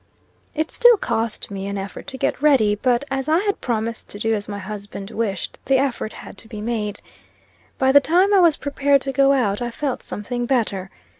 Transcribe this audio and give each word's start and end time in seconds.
It 0.55 0.71
still 0.71 0.97
cost 0.97 1.51
me 1.51 1.67
an 1.67 1.77
effort 1.77 2.07
to 2.07 2.17
get 2.17 2.41
ready, 2.41 2.73
but 2.73 3.05
as 3.11 3.29
I 3.29 3.37
had 3.41 3.61
promised 3.61 4.09
to 4.09 4.17
do 4.17 4.33
as 4.33 4.49
my 4.49 4.57
husband 4.57 5.11
wished, 5.11 5.59
the 5.65 5.77
effort 5.77 6.11
had 6.13 6.39
to 6.39 6.47
be 6.47 6.59
made. 6.59 7.01
By 7.77 7.91
the 7.91 8.01
time 8.01 8.33
I 8.33 8.39
was 8.39 8.55
prepared 8.57 9.01
to 9.01 9.11
go 9.13 9.31
out, 9.31 9.61
I 9.61 9.69
felt 9.69 10.01
something 10.01 10.47
better. 10.47 10.89